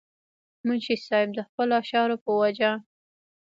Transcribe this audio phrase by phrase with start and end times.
[0.67, 2.71] منشي صېب د خپلو اشعارو پۀ وجه